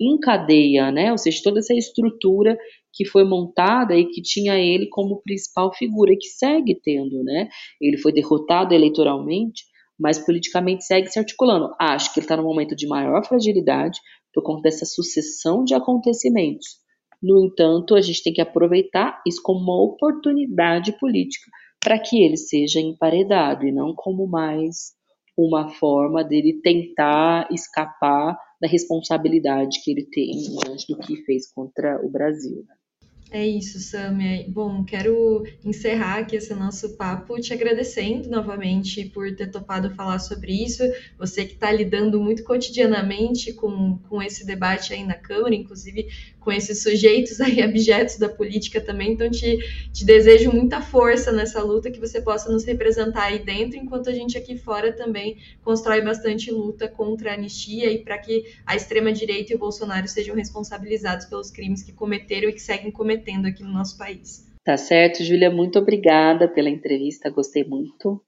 em 0.00 0.18
cadeia, 0.18 0.90
né? 0.90 1.12
Ou 1.12 1.18
seja, 1.18 1.42
toda 1.44 1.58
essa 1.58 1.74
estrutura 1.74 2.56
que 2.90 3.04
foi 3.04 3.22
montada 3.22 3.94
e 3.94 4.06
que 4.06 4.22
tinha 4.22 4.58
ele 4.58 4.88
como 4.88 5.20
principal 5.20 5.74
figura 5.74 6.14
e 6.14 6.16
que 6.16 6.28
segue 6.28 6.80
tendo, 6.82 7.22
né? 7.22 7.50
Ele 7.78 7.98
foi 7.98 8.14
derrotado 8.14 8.72
eleitoralmente, 8.72 9.62
mas 10.00 10.18
politicamente 10.18 10.84
segue 10.84 11.08
se 11.08 11.18
articulando. 11.18 11.74
Acho 11.78 12.10
que 12.14 12.20
ele 12.20 12.24
está 12.24 12.38
num 12.38 12.44
momento 12.44 12.74
de 12.74 12.86
maior 12.86 13.22
fragilidade 13.26 14.00
por 14.32 14.42
conta 14.42 14.62
dessa 14.62 14.86
sucessão 14.86 15.64
de 15.64 15.74
acontecimentos. 15.74 16.78
No 17.22 17.44
entanto, 17.44 17.94
a 17.94 18.00
gente 18.00 18.22
tem 18.22 18.32
que 18.32 18.40
aproveitar 18.40 19.20
isso 19.26 19.42
como 19.42 19.60
uma 19.60 19.82
oportunidade 19.82 20.98
política 20.98 21.50
para 21.82 21.98
que 21.98 22.22
ele 22.22 22.36
seja 22.36 22.80
emparedado 22.80 23.66
e 23.66 23.72
não 23.72 23.94
como 23.94 24.26
mais 24.26 24.92
uma 25.36 25.68
forma 25.68 26.22
dele 26.22 26.60
tentar 26.62 27.48
escapar 27.50 28.38
da 28.60 28.68
responsabilidade 28.68 29.80
que 29.82 29.90
ele 29.90 30.06
tem 30.10 30.30
diante 30.30 30.86
do 30.88 30.98
que 30.98 31.16
fez 31.24 31.50
contra 31.52 32.00
o 32.04 32.10
Brasil. 32.10 32.64
Né? 32.68 32.74
É 33.34 33.46
isso, 33.46 33.80
Samia. 33.80 34.44
Bom, 34.46 34.84
quero 34.84 35.46
encerrar 35.64 36.18
aqui 36.18 36.36
esse 36.36 36.54
nosso 36.54 36.98
papo 36.98 37.40
te 37.40 37.54
agradecendo 37.54 38.28
novamente 38.28 39.06
por 39.06 39.34
ter 39.34 39.50
topado 39.50 39.88
falar 39.94 40.18
sobre 40.18 40.52
isso. 40.52 40.82
Você 41.16 41.46
que 41.46 41.54
está 41.54 41.72
lidando 41.72 42.20
muito 42.20 42.44
cotidianamente 42.44 43.54
com, 43.54 43.96
com 44.06 44.22
esse 44.22 44.44
debate 44.44 44.92
aí 44.92 45.02
na 45.02 45.14
Câmara, 45.14 45.54
inclusive 45.54 46.08
com 46.40 46.52
esses 46.52 46.82
sujeitos 46.82 47.40
aí, 47.40 47.62
objetos 47.64 48.18
da 48.18 48.28
política 48.28 48.82
também. 48.82 49.12
Então, 49.12 49.30
te, 49.30 49.56
te 49.90 50.04
desejo 50.04 50.52
muita 50.52 50.82
força 50.82 51.32
nessa 51.32 51.62
luta, 51.62 51.90
que 51.90 52.00
você 52.00 52.20
possa 52.20 52.52
nos 52.52 52.64
representar 52.64 53.28
aí 53.28 53.38
dentro, 53.38 53.78
enquanto 53.78 54.10
a 54.10 54.12
gente 54.12 54.36
aqui 54.36 54.58
fora 54.58 54.92
também 54.92 55.38
constrói 55.64 56.02
bastante 56.02 56.50
luta 56.50 56.86
contra 56.86 57.30
a 57.30 57.34
anistia 57.34 57.90
e 57.90 57.98
para 57.98 58.18
que 58.18 58.44
a 58.66 58.76
extrema-direita 58.76 59.54
e 59.54 59.56
o 59.56 59.58
Bolsonaro 59.58 60.06
sejam 60.06 60.36
responsabilizados 60.36 61.24
pelos 61.24 61.50
crimes 61.50 61.82
que 61.82 61.92
cometeram 61.92 62.50
e 62.50 62.52
que 62.52 62.60
seguem 62.60 62.90
cometendo 62.90 63.21
aqui 63.48 63.62
no 63.62 63.72
nosso 63.72 63.96
país. 63.96 64.46
Tá 64.64 64.76
certo, 64.76 65.24
Júlia, 65.24 65.50
muito 65.50 65.78
obrigada 65.78 66.48
pela 66.48 66.70
entrevista, 66.70 67.30
gostei 67.30 67.64
muito 67.64 68.22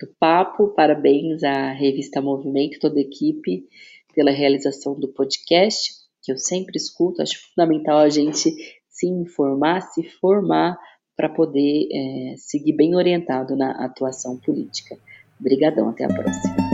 do 0.00 0.08
papo, 0.18 0.68
parabéns 0.68 1.42
à 1.42 1.72
revista 1.72 2.20
Movimento, 2.20 2.78
toda 2.80 2.98
a 2.98 3.02
equipe, 3.02 3.66
pela 4.14 4.30
realização 4.30 4.98
do 4.98 5.08
podcast 5.08 6.04
que 6.22 6.32
eu 6.32 6.38
sempre 6.38 6.76
escuto, 6.76 7.20
acho 7.20 7.38
fundamental 7.50 7.98
a 7.98 8.08
gente 8.08 8.54
se 8.88 9.06
informar, 9.06 9.82
se 9.82 10.02
formar 10.02 10.78
para 11.14 11.28
poder 11.28 11.88
é, 11.92 12.34
seguir 12.36 12.72
bem 12.72 12.96
orientado 12.96 13.54
na 13.54 13.84
atuação 13.84 14.38
política. 14.38 14.96
Obrigadão, 15.38 15.90
até 15.90 16.04
a 16.04 16.08
próxima. 16.08 16.73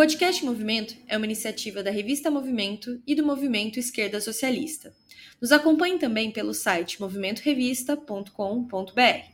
Podcast 0.00 0.42
Movimento 0.46 0.96
é 1.06 1.14
uma 1.14 1.26
iniciativa 1.26 1.82
da 1.82 1.90
revista 1.90 2.30
Movimento 2.30 2.98
e 3.06 3.14
do 3.14 3.22
Movimento 3.22 3.78
Esquerda 3.78 4.18
Socialista. 4.18 4.94
Nos 5.38 5.52
acompanhe 5.52 5.98
também 5.98 6.30
pelo 6.30 6.54
site 6.54 6.98
movimentorevista.com.br. 6.98 9.24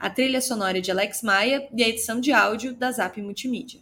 A 0.00 0.08
trilha 0.08 0.40
sonora 0.40 0.78
é 0.78 0.80
de 0.80 0.90
Alex 0.90 1.20
Maia 1.20 1.68
e 1.70 1.84
a 1.84 1.88
edição 1.90 2.18
de 2.18 2.32
áudio 2.32 2.72
da 2.72 2.90
Zap 2.92 3.20
Multimídia. 3.20 3.78